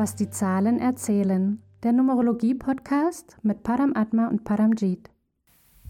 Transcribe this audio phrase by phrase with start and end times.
[0.00, 1.62] Was die Zahlen erzählen.
[1.82, 5.10] Der Numerologie-Podcast mit Param Atma und Paramjit.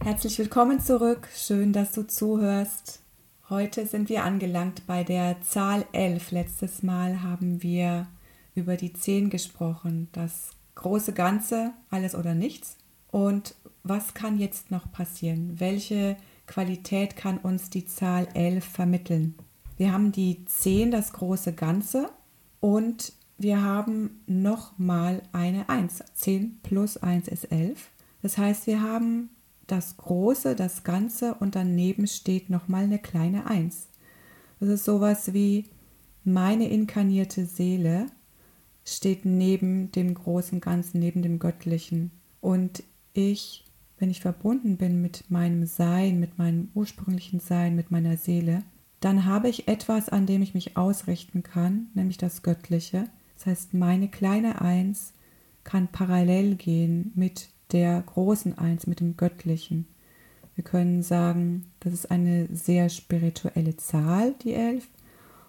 [0.02, 1.28] Herzlich willkommen zurück.
[1.32, 3.02] Schön, dass du zuhörst.
[3.48, 6.32] Heute sind wir angelangt bei der Zahl 11.
[6.32, 8.08] Letztes Mal haben wir
[8.56, 10.08] über die 10 gesprochen.
[10.10, 12.78] Das große Ganze, alles oder nichts.
[13.12, 13.54] Und
[13.84, 15.60] was kann jetzt noch passieren?
[15.60, 16.16] Welche
[16.48, 19.36] Qualität kann uns die Zahl 11 vermitteln?
[19.76, 22.10] Wir haben die 10, das große Ganze,
[22.58, 26.04] und wir haben nochmal eine 1.
[26.14, 27.88] 10 plus 1 ist 11.
[28.20, 29.30] Das heißt, wir haben
[29.66, 33.88] das Große, das Ganze und daneben steht nochmal eine kleine 1.
[34.58, 35.64] Das ist sowas wie
[36.22, 38.06] meine inkarnierte Seele
[38.84, 42.10] steht neben dem großen Ganzen, neben dem Göttlichen.
[42.42, 42.82] Und
[43.14, 43.64] ich,
[43.98, 48.64] wenn ich verbunden bin mit meinem Sein, mit meinem ursprünglichen Sein, mit meiner Seele,
[49.00, 53.06] dann habe ich etwas, an dem ich mich ausrichten kann, nämlich das Göttliche.
[53.40, 55.14] Das heißt, meine kleine Eins
[55.64, 59.86] kann parallel gehen mit der großen Eins, mit dem Göttlichen.
[60.56, 64.88] Wir können sagen, das ist eine sehr spirituelle Zahl, die Elf.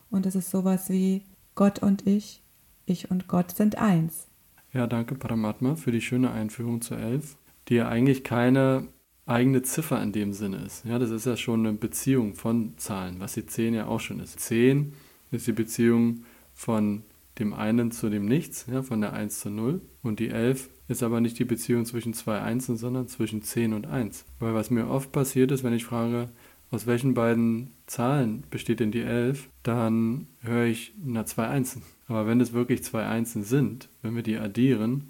[0.09, 1.23] Und es ist sowas wie
[1.55, 2.41] Gott und ich,
[2.85, 4.27] ich und Gott sind eins.
[4.71, 7.35] Ja, danke Paramatma für die schöne Einführung zur Elf,
[7.67, 8.87] die ja eigentlich keine
[9.25, 10.85] eigene Ziffer in dem Sinne ist.
[10.85, 14.21] Ja, das ist ja schon eine Beziehung von Zahlen, was die 10 ja auch schon
[14.21, 14.39] ist.
[14.39, 14.93] 10
[15.31, 17.03] ist die Beziehung von
[17.41, 19.81] dem einen zu dem Nichts, ja, von der 1 zu 0.
[20.01, 23.87] Und die 11 ist aber nicht die Beziehung zwischen zwei Einsen, sondern zwischen 10 und
[23.87, 24.25] 1.
[24.39, 26.29] Weil was mir oft passiert ist, wenn ich frage,
[26.69, 31.81] aus welchen beiden Zahlen besteht denn die 11, dann höre ich, na, zwei Einsen.
[32.07, 35.09] Aber wenn es wirklich zwei Einsen sind, wenn wir die addieren,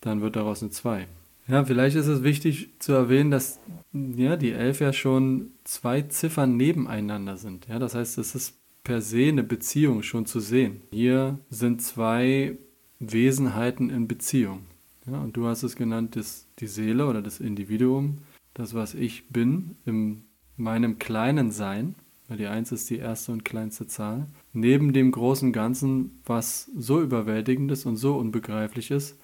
[0.00, 1.06] dann wird daraus eine 2.
[1.48, 3.58] Ja, vielleicht ist es wichtig zu erwähnen, dass
[3.92, 7.66] ja, die 11 ja schon zwei Ziffern nebeneinander sind.
[7.66, 8.59] Ja, das heißt, es ist
[8.90, 10.82] per se eine Beziehung schon zu sehen.
[10.90, 12.58] Hier sind zwei
[12.98, 14.66] Wesenheiten in Beziehung.
[15.06, 18.18] Ja, und du hast es genannt, das, die Seele oder das Individuum,
[18.52, 20.24] das, was ich bin, in
[20.56, 21.94] meinem kleinen Sein,
[22.26, 27.00] weil die Eins ist die erste und kleinste Zahl, neben dem großen Ganzen, was so
[27.00, 29.20] überwältigend ist und so unbegreiflich ist,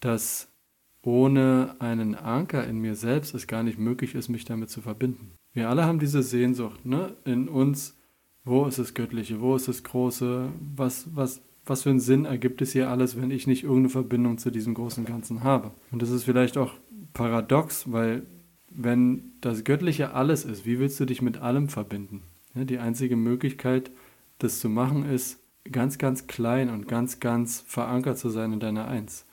[0.00, 0.48] dass
[1.04, 5.30] ohne einen Anker in mir selbst es gar nicht möglich ist, mich damit zu verbinden.
[5.52, 7.14] Wir alle haben diese Sehnsucht ne?
[7.24, 7.95] in uns,
[8.46, 12.62] wo ist das Göttliche, wo ist das Große, was, was, was für einen Sinn ergibt
[12.62, 15.72] es hier alles, wenn ich nicht irgendeine Verbindung zu diesem großen Ganzen habe.
[15.92, 16.72] Und das ist vielleicht auch
[17.12, 18.24] paradox, weil
[18.70, 22.22] wenn das Göttliche alles ist, wie willst du dich mit allem verbinden?
[22.54, 23.90] Ja, die einzige Möglichkeit,
[24.38, 25.40] das zu machen, ist
[25.70, 29.26] ganz, ganz klein und ganz, ganz verankert zu sein in deiner Eins.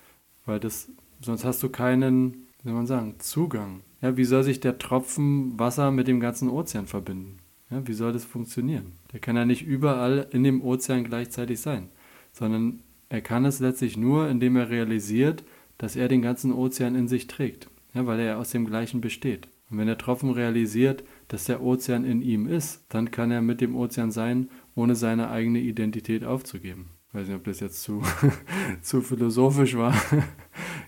[0.45, 0.90] Weil das
[1.24, 3.81] Sonst hast du keinen, wie soll man sagen, Zugang.
[4.01, 7.38] Ja, wie soll sich der Tropfen Wasser mit dem ganzen Ozean verbinden?
[7.73, 8.91] Ja, wie soll das funktionieren?
[9.13, 11.89] Der kann ja nicht überall in dem Ozean gleichzeitig sein,
[12.31, 15.44] sondern er kann es letztlich nur, indem er realisiert,
[15.79, 19.47] dass er den ganzen Ozean in sich trägt, ja, weil er aus dem gleichen besteht.
[19.72, 23.59] Und wenn der Tropfen realisiert, dass der Ozean in ihm ist, dann kann er mit
[23.59, 26.91] dem Ozean sein, ohne seine eigene Identität aufzugeben.
[27.07, 28.03] Ich weiß nicht, ob das jetzt zu,
[28.83, 29.95] zu philosophisch war.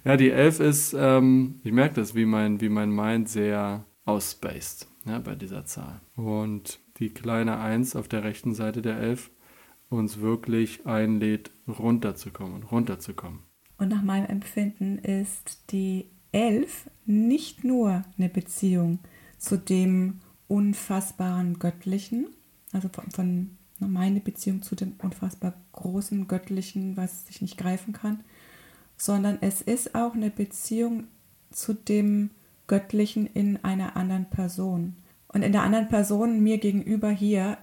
[0.03, 4.87] Ja, die 11 ist, ähm, ich merke das, wie mein, wie mein Mind sehr ausspaced
[5.05, 6.01] ja, bei dieser Zahl.
[6.15, 9.29] Und die kleine 1 auf der rechten Seite der 11
[9.89, 13.39] uns wirklich einlädt, runterzukommen, runterzukommen.
[13.77, 18.99] Und nach meinem Empfinden ist die 11 nicht nur eine Beziehung
[19.37, 22.27] zu dem unfassbaren Göttlichen,
[22.71, 28.23] also von, von meine Beziehung zu dem unfassbar großen Göttlichen, was ich nicht greifen kann,
[28.97, 31.05] sondern es ist auch eine Beziehung
[31.51, 32.31] zu dem
[32.67, 34.95] Göttlichen in einer anderen Person.
[35.27, 37.57] Und in der anderen Person mir gegenüber hier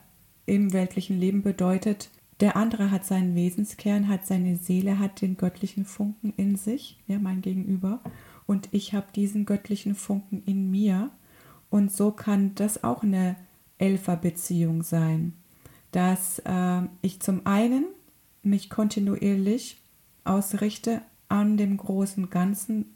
[0.46, 5.84] im weltlichen Leben bedeutet, der andere hat seinen Wesenskern, hat seine Seele, hat den göttlichen
[5.84, 8.00] Funken in sich, ja, mein Gegenüber.
[8.46, 11.10] Und ich habe diesen göttlichen Funken in mir.
[11.70, 13.36] Und so kann das auch eine
[13.78, 15.34] Elferbeziehung sein,
[15.92, 17.86] dass äh, ich zum einen
[18.42, 19.80] mich kontinuierlich
[20.24, 22.86] ausrichte an dem großen Ganzen,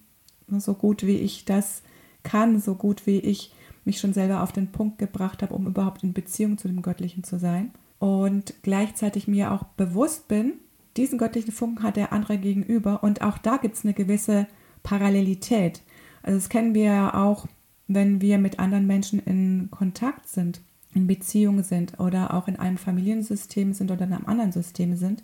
[0.49, 1.83] so gut wie ich das
[2.27, 3.53] kann, so gut wie ich
[3.85, 7.25] mich schon selber auf den Punkt gebracht habe, um überhaupt in Beziehung zu dem Göttlichen
[7.25, 7.71] zu sein.
[7.99, 10.55] Und gleichzeitig mir auch bewusst bin,
[10.97, 14.47] diesen göttlichen Funken hat der andere gegenüber und auch da gibt es eine gewisse
[14.83, 15.83] Parallelität.
[16.23, 17.47] Also das kennen wir ja auch,
[17.87, 20.61] wenn wir mit anderen Menschen in Kontakt sind,
[20.93, 25.23] in Beziehung sind oder auch in einem Familiensystem sind oder in einem anderen System sind,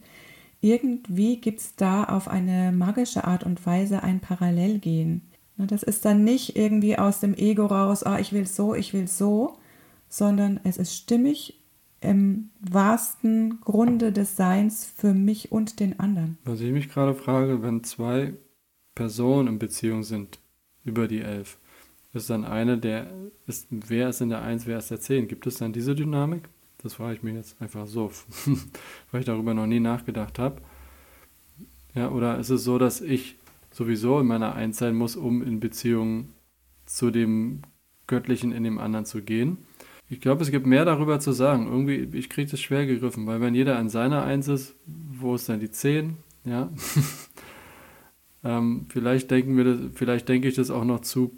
[0.60, 5.22] irgendwie gibt es da auf eine magische Art und Weise ein Parallelgehen.
[5.56, 8.92] Ne, das ist dann nicht irgendwie aus dem Ego raus, ah, ich will so, ich
[8.92, 9.58] will so,
[10.08, 11.58] sondern es ist stimmig
[12.00, 16.36] im wahrsten Grunde des Seins für mich und den anderen.
[16.44, 18.34] Was ich mich gerade frage, wenn zwei
[18.94, 20.38] Personen in Beziehung sind
[20.84, 21.58] über die elf,
[22.12, 23.10] ist dann eine der,
[23.46, 25.28] ist, wer ist in der Eins, wer ist der Zehn?
[25.28, 26.48] Gibt es dann diese Dynamik?
[26.82, 28.10] Das frage ich mir jetzt einfach so,
[29.10, 30.60] weil ich darüber noch nie nachgedacht habe.
[31.94, 33.36] Ja, oder ist es so, dass ich
[33.72, 36.30] sowieso in meiner Eins sein muss, um in Beziehung
[36.86, 37.62] zu dem
[38.06, 39.58] Göttlichen in dem anderen zu gehen?
[40.08, 41.66] Ich glaube, es gibt mehr darüber zu sagen.
[41.66, 45.48] Irgendwie, ich kriege das schwer gegriffen, weil wenn jeder an seiner Eins ist, wo ist
[45.48, 46.18] dann die Zehn?
[46.44, 46.70] Ja.
[48.44, 51.32] ähm, vielleicht denken wir das, vielleicht denke ich das auch noch zu,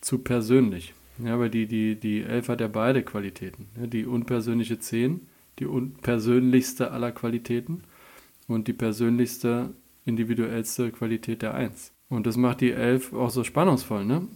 [0.00, 0.94] zu persönlich.
[1.18, 3.68] Ja, weil die, die, die Elf hat ja beide Qualitäten.
[3.78, 7.82] Ja, die unpersönliche Zehn, die unpersönlichste aller Qualitäten
[8.48, 11.92] und die persönlichste, individuellste Qualität der Eins.
[12.08, 14.26] Und das macht die Elf auch so spannungsvoll, ne?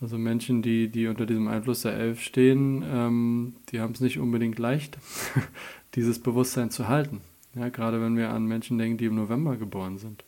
[0.00, 4.18] Also Menschen, die, die unter diesem Einfluss der Elf stehen, ähm, die haben es nicht
[4.18, 4.98] unbedingt leicht,
[5.94, 7.20] dieses Bewusstsein zu halten.
[7.54, 10.24] Ja, gerade wenn wir an Menschen denken, die im November geboren sind.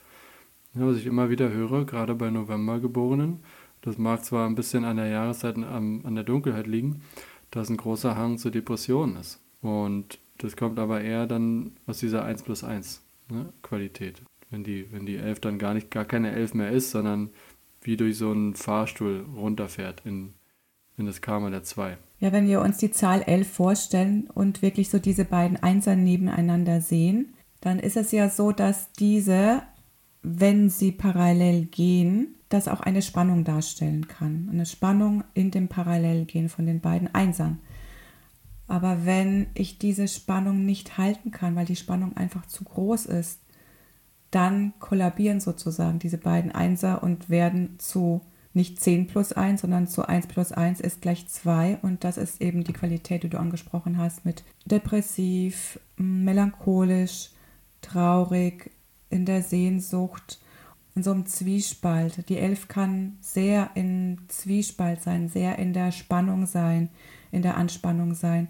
[0.74, 3.40] Ja, was ich immer wieder höre, gerade bei Novembergeborenen,
[3.80, 7.02] das mag zwar ein bisschen an der Jahreszeit, an, an der Dunkelheit liegen,
[7.50, 9.40] dass ein großer Hang zur Depression ist.
[9.60, 14.22] Und das kommt aber eher dann aus dieser 1 plus 1 ne, Qualität.
[14.54, 17.30] Wenn die, wenn die 11 dann gar nicht, gar keine 11 mehr ist, sondern
[17.82, 20.34] wie durch so einen Fahrstuhl runterfährt in,
[20.96, 21.98] in das Karma der 2.
[22.20, 26.80] Ja, wenn wir uns die Zahl 11 vorstellen und wirklich so diese beiden Einser nebeneinander
[26.80, 29.64] sehen, dann ist es ja so, dass diese,
[30.22, 34.48] wenn sie parallel gehen, das auch eine Spannung darstellen kann.
[34.52, 37.58] Eine Spannung in dem Parallelgehen von den beiden Einsern.
[38.68, 43.40] Aber wenn ich diese Spannung nicht halten kann, weil die Spannung einfach zu groß ist,
[44.34, 48.20] dann kollabieren sozusagen diese beiden Einser und werden zu
[48.52, 51.78] nicht 10 plus 1, sondern zu 1 plus 1 ist gleich 2.
[51.82, 57.30] Und das ist eben die Qualität, die du angesprochen hast, mit depressiv, melancholisch,
[57.82, 58.70] traurig,
[59.10, 60.40] in der Sehnsucht,
[60.94, 62.28] in so einem Zwiespalt.
[62.28, 66.88] Die Elf kann sehr in Zwiespalt sein, sehr in der Spannung sein,
[67.30, 68.48] in der Anspannung sein.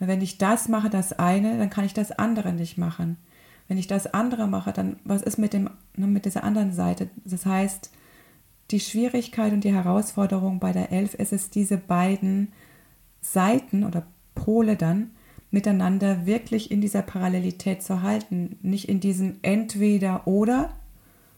[0.00, 3.18] Und wenn ich das mache, das eine, dann kann ich das andere nicht machen.
[3.68, 7.08] Wenn ich das andere mache, dann was ist mit dem ne, mit dieser anderen Seite?
[7.24, 7.90] Das heißt,
[8.70, 12.48] die Schwierigkeit und die Herausforderung bei der Elf ist es, diese beiden
[13.20, 15.10] Seiten oder Pole dann
[15.50, 20.70] miteinander wirklich in dieser Parallelität zu halten, nicht in diesem entweder oder,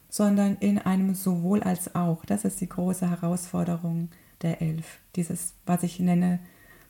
[0.08, 2.24] sondern in einem sowohl als auch.
[2.24, 4.10] Das ist die große Herausforderung
[4.42, 5.00] der Elf.
[5.16, 6.38] Dieses, was ich nenne,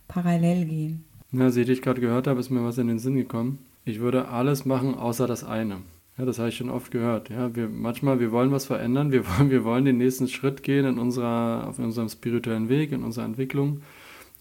[0.06, 1.04] Parallelgehen.
[1.32, 3.58] Ja, als ich gerade gehört habe, ist mir was in den Sinn gekommen.
[3.84, 5.82] Ich würde alles machen, außer das eine.
[6.16, 7.28] Ja, das habe ich schon oft gehört.
[7.28, 10.84] Ja, wir, manchmal, wir wollen was verändern, wir wollen, wir wollen den nächsten Schritt gehen
[10.84, 13.82] in unserer, auf unserem spirituellen Weg, in unserer Entwicklung.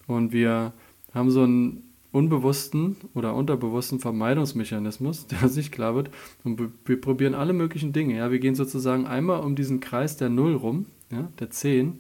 [0.08, 0.74] Und wir
[1.14, 6.12] haben so einen unbewussten oder unterbewussten Vermeidungsmechanismus, der uns nicht klar wird.
[6.44, 8.18] Und wir probieren alle möglichen Dinge.
[8.18, 12.00] Ja, wir gehen sozusagen einmal um diesen Kreis der Null rum, ja, der 10,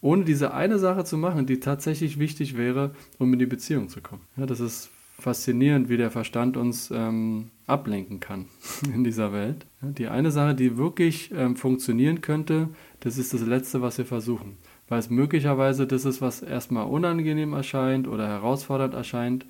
[0.00, 4.00] ohne diese eine Sache zu machen, die tatsächlich wichtig wäre, um in die Beziehung zu
[4.00, 4.22] kommen.
[4.36, 8.46] Ja, das ist faszinierend, wie der Verstand uns ähm, ablenken kann
[8.94, 9.66] in dieser Welt.
[9.80, 12.68] Die eine Sache, die wirklich ähm, funktionieren könnte,
[13.00, 14.56] das ist das Letzte, was wir versuchen
[14.88, 19.46] weil es möglicherweise das ist, was erstmal unangenehm erscheint oder herausfordernd erscheint.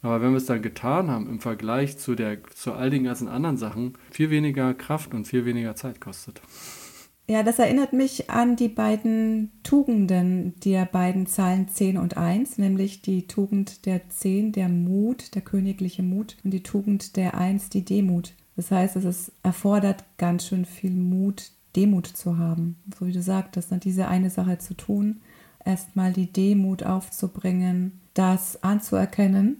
[0.00, 3.26] Aber wenn wir es dann getan haben, im Vergleich zu, der, zu all den ganzen
[3.26, 6.40] anderen Sachen, viel weniger Kraft und viel weniger Zeit kostet.
[7.30, 13.02] Ja, das erinnert mich an die beiden Tugenden der beiden Zahlen 10 und 1, nämlich
[13.02, 17.84] die Tugend der 10, der Mut, der königliche Mut, und die Tugend der 1, die
[17.84, 18.32] Demut.
[18.56, 22.76] Das heißt, es erfordert ganz schön viel Mut, Demut zu haben.
[22.98, 25.20] So wie du sagtest, ne, diese eine Sache zu tun,
[25.62, 29.58] erstmal die Demut aufzubringen, das anzuerkennen,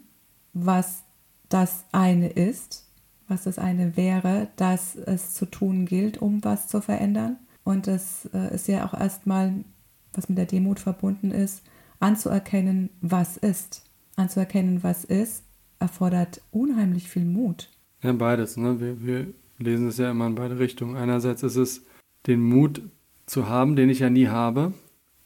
[0.54, 1.02] was
[1.50, 2.86] das eine ist,
[3.28, 7.36] was das eine wäre, dass es zu tun gilt, um was zu verändern.
[7.68, 9.62] Und es äh, ist ja auch erstmal,
[10.14, 11.62] was mit der Demut verbunden ist,
[12.00, 13.84] anzuerkennen, was ist.
[14.16, 15.44] Anzuerkennen, was ist,
[15.78, 17.68] erfordert unheimlich viel Mut.
[18.02, 18.56] Ja, beides.
[18.56, 18.80] Ne?
[18.80, 19.26] Wir, wir
[19.58, 20.96] lesen es ja immer in beide Richtungen.
[20.96, 21.84] Einerseits ist es
[22.26, 22.80] den Mut
[23.26, 24.72] zu haben, den ich ja nie habe,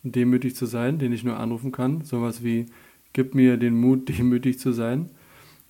[0.02, 2.02] demütig zu sein, den ich nur anrufen kann.
[2.02, 2.66] Sowas wie,
[3.12, 5.10] gib mir den Mut, demütig zu sein.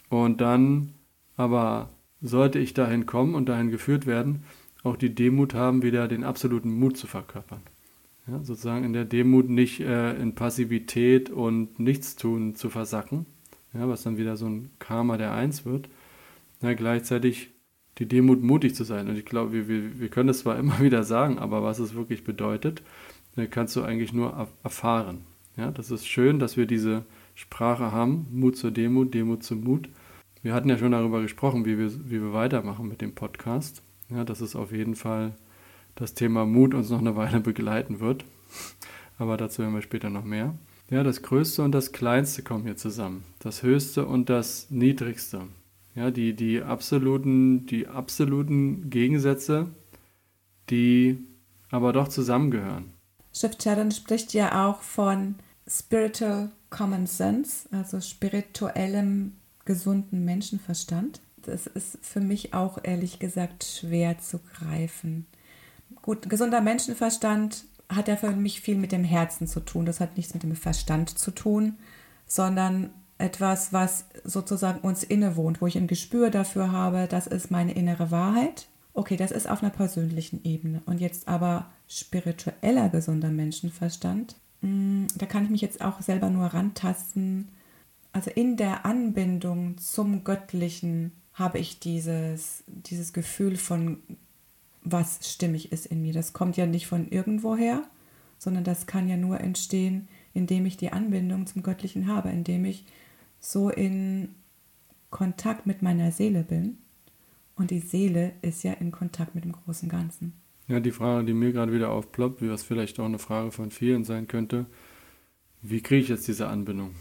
[0.08, 0.94] Und dann
[1.36, 1.90] aber
[2.22, 4.44] sollte ich dahin kommen und dahin geführt werden,
[4.82, 7.62] auch die Demut haben, wieder den absoluten Mut zu verkörpern.
[8.26, 13.26] Ja, sozusagen in der Demut nicht äh, in Passivität und Nichtstun zu versacken,
[13.74, 15.88] ja, was dann wieder so ein Karma der Eins wird.
[16.60, 17.50] Ja, gleichzeitig
[17.98, 19.08] die Demut, mutig zu sein.
[19.08, 21.94] Und ich glaube, wir, wir, wir können das zwar immer wieder sagen, aber was es
[21.94, 22.82] wirklich bedeutet,
[23.50, 25.24] kannst du eigentlich nur erfahren.
[25.56, 28.26] Ja, das ist schön, dass wir diese Sprache haben.
[28.30, 29.88] Mut zur Demut, Demut zum Mut.
[30.42, 33.82] Wir hatten ja schon darüber gesprochen, wie wir, wie wir weitermachen mit dem Podcast.
[34.14, 35.32] Ja, dass es auf jeden Fall
[35.94, 38.24] das Thema Mut uns noch eine Weile begleiten wird.
[39.18, 40.54] Aber dazu hören wir später noch mehr.
[40.90, 43.24] Ja, das Größte und das Kleinste kommen hier zusammen.
[43.38, 45.42] Das Höchste und das Niedrigste.
[45.94, 49.68] Ja, die, die, absoluten, die absoluten Gegensätze,
[50.70, 51.18] die
[51.70, 52.92] aber doch zusammengehören.
[53.34, 59.32] Schriftstellerin spricht ja auch von Spiritual Common Sense, also spirituellem
[59.64, 61.20] gesunden Menschenverstand.
[61.42, 65.26] Das ist für mich auch ehrlich gesagt schwer zu greifen.
[66.02, 69.86] Gut, gesunder Menschenverstand hat ja für mich viel mit dem Herzen zu tun.
[69.86, 71.76] Das hat nichts mit dem Verstand zu tun,
[72.26, 77.72] sondern etwas, was sozusagen uns innewohnt, wo ich ein Gespür dafür habe, das ist meine
[77.72, 78.66] innere Wahrheit.
[78.94, 80.82] Okay, das ist auf einer persönlichen Ebene.
[80.86, 86.46] Und jetzt aber spiritueller gesunder Menschenverstand, mm, da kann ich mich jetzt auch selber nur
[86.46, 87.48] rantasten.
[88.12, 93.98] Also in der Anbindung zum Göttlichen habe ich dieses, dieses Gefühl von,
[94.82, 96.12] was stimmig ist in mir.
[96.12, 97.84] Das kommt ja nicht von irgendwoher,
[98.38, 102.84] sondern das kann ja nur entstehen, indem ich die Anbindung zum Göttlichen habe, indem ich
[103.40, 104.34] so in
[105.10, 106.78] Kontakt mit meiner Seele bin.
[107.54, 110.32] Und die Seele ist ja in Kontakt mit dem großen Ganzen.
[110.68, 113.70] Ja, die Frage, die mir gerade wieder aufploppt, wie was vielleicht auch eine Frage von
[113.70, 114.66] vielen sein könnte,
[115.60, 116.94] wie kriege ich jetzt diese Anbindung?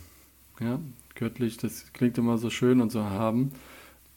[0.59, 0.79] Ja,
[1.15, 3.51] göttlich, das klingt immer so schön und so haben.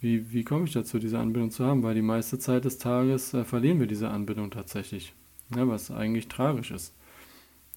[0.05, 1.83] Wie, wie komme ich dazu, diese Anbindung zu haben?
[1.83, 5.15] Weil die meiste Zeit des Tages äh, verlieren wir diese Anbindung tatsächlich.
[5.57, 6.95] Ja, was eigentlich tragisch ist.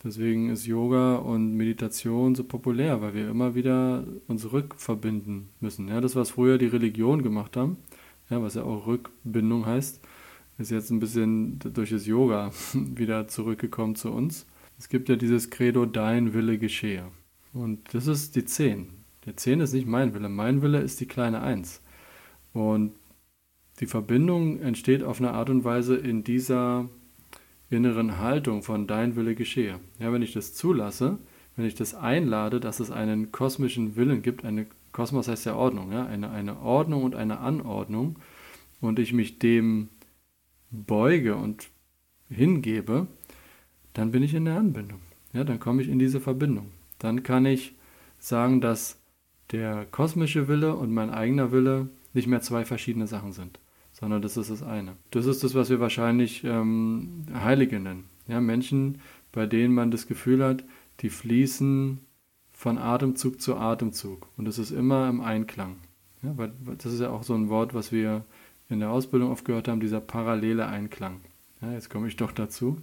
[0.04, 5.88] Deswegen ist Yoga und Meditation so populär, weil wir immer wieder uns rückverbinden müssen.
[5.88, 7.78] Ja, das, was früher die Religion gemacht haben,
[8.30, 10.02] ja, was ja auch Rückbindung heißt,
[10.58, 14.46] ist jetzt ein bisschen durch das Yoga wieder zurückgekommen zu uns.
[14.78, 17.06] Es gibt ja dieses Credo, dein Wille geschehe.
[17.54, 18.90] Und das ist die 10.
[19.26, 20.28] Der 10 ist nicht mein Wille.
[20.28, 21.84] Mein Wille ist die kleine 1.
[22.54, 22.94] Und
[23.80, 26.90] die Verbindung entsteht auf eine Art und Weise in dieser
[27.70, 29.80] inneren Haltung von dein Wille geschehe.
[30.00, 31.20] Ja, wenn ich das zulasse,
[31.56, 35.92] wenn ich das einlade, dass es einen kosmischen Willen gibt, eine Kosmos heißt ja Ordnung,
[35.92, 38.16] ja, eine, eine Ordnung und eine Anordnung
[38.82, 39.90] und ich mich dem
[40.72, 41.70] beuge und
[42.30, 43.08] hingebe,
[43.94, 45.02] dann bin ich in der Anbindung.
[45.34, 46.72] Ja, dann komme ich in diese Verbindung.
[47.00, 47.76] Dann kann ich
[48.18, 49.00] sagen, dass
[49.52, 53.60] der kosmische Wille und mein eigener Wille nicht mehr zwei verschiedene Sachen sind
[54.00, 54.96] sondern das ist das eine.
[55.10, 58.06] Das ist das, was wir wahrscheinlich ähm, Heilige nennen.
[58.28, 60.64] Ja, Menschen, bei denen man das Gefühl hat,
[61.00, 62.00] die fließen
[62.52, 65.78] von Atemzug zu Atemzug und das ist immer im Einklang.
[66.22, 68.24] Ja, weil das ist ja auch so ein Wort, was wir
[68.70, 71.22] in der Ausbildung oft gehört haben, dieser parallele Einklang.
[71.62, 72.78] Ja, jetzt komme ich doch dazu,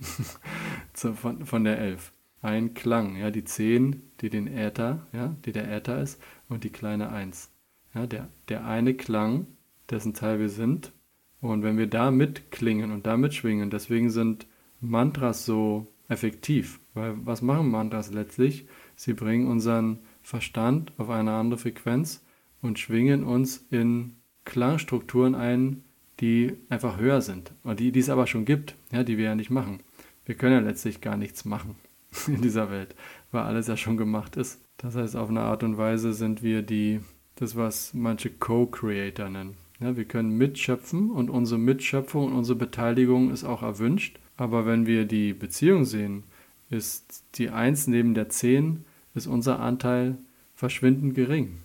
[0.94, 2.12] von, von der Elf.
[2.42, 7.10] Einklang, ja, die Zehn, die den Äther, ja, die der Äther ist, und die kleine
[7.10, 7.50] Eins.
[7.94, 9.46] Ja, der, der eine Klang,
[9.90, 10.92] dessen Teil wir sind,
[11.40, 14.46] und wenn wir da mitklingen und da mitschwingen, deswegen sind
[14.80, 18.66] Mantras so effektiv, weil was machen Mantras letztlich?
[18.96, 22.24] Sie bringen unseren Verstand auf eine andere Frequenz
[22.62, 25.84] und schwingen uns in Klangstrukturen ein,
[26.20, 29.34] die einfach höher sind und die, die es aber schon gibt, ja, die wir ja
[29.34, 29.80] nicht machen.
[30.24, 31.74] Wir können ja letztlich gar nichts machen
[32.26, 32.94] in dieser Welt,
[33.32, 34.62] weil alles ja schon gemacht ist.
[34.78, 37.00] Das heißt, auf eine Art und Weise sind wir die,
[37.36, 39.54] das, was manche Co-Creator nennen.
[39.80, 44.18] Ja, wir können mitschöpfen und unsere Mitschöpfung und unsere Beteiligung ist auch erwünscht.
[44.36, 46.24] Aber wenn wir die Beziehung sehen,
[46.70, 50.16] ist die Eins neben der Zehn, ist unser Anteil
[50.54, 51.60] verschwindend gering.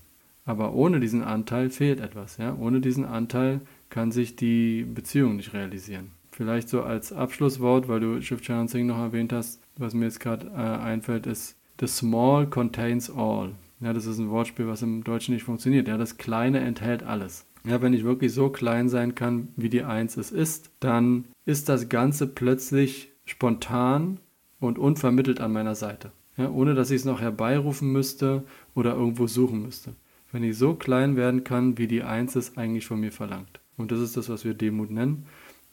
[0.46, 2.38] Aber ohne diesen Anteil fehlt etwas.
[2.38, 2.56] Ja?
[2.56, 6.12] Ohne diesen Anteil kann sich die Beziehung nicht realisieren.
[6.32, 10.20] Vielleicht so als Abschlusswort, weil du Shiv Chan Singh noch erwähnt hast, was mir jetzt
[10.20, 13.52] gerade äh, einfällt, ist The small contains all.
[13.82, 15.88] Ja, das ist ein Wortspiel, was im Deutschen nicht funktioniert.
[15.88, 17.46] Ja, das Kleine enthält alles.
[17.66, 21.70] Ja, wenn ich wirklich so klein sein kann, wie die Eins es ist, dann ist
[21.70, 24.20] das Ganze plötzlich spontan
[24.60, 26.12] und unvermittelt an meiner Seite.
[26.38, 28.44] Ja, ohne dass ich es noch herbeirufen müsste
[28.76, 29.94] oder irgendwo suchen müsste.
[30.32, 33.60] Wenn ich so klein werden kann, wie die Eins es eigentlich von mir verlangt.
[33.78, 35.26] Und das ist das, was wir Demut nennen.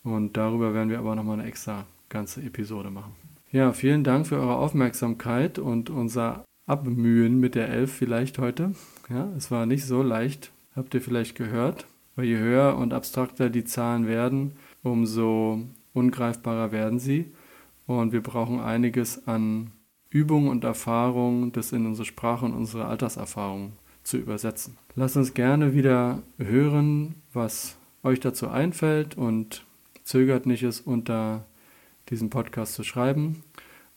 [0.02, 3.12] Und darüber werden wir aber nochmal eine extra ganze Episode machen.
[3.52, 8.72] Ja, vielen Dank für eure Aufmerksamkeit und unser Abmühen mit der Elf vielleicht heute.
[9.08, 11.86] Ja, es war nicht so leicht, habt ihr vielleicht gehört.
[12.16, 15.60] Weil je höher und abstrakter die Zahlen werden, umso
[15.92, 17.30] ungreifbarer werden sie.
[17.86, 19.70] Und wir brauchen einiges an
[20.10, 24.78] Übung und Erfahrung, das in unsere Sprache und unsere Alltagserfahrung zu übersetzen.
[24.94, 29.64] Lasst uns gerne wieder hören, was euch dazu einfällt und
[30.04, 31.44] zögert nicht, es unter
[32.08, 33.42] diesem Podcast zu schreiben.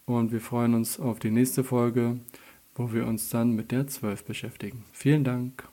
[0.06, 2.20] Und wir freuen uns auf die nächste Folge
[2.80, 4.86] wo wir uns dann mit der 12 beschäftigen.
[4.94, 5.68] Vielen Dank.